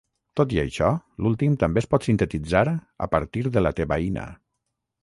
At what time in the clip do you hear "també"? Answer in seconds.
1.65-1.83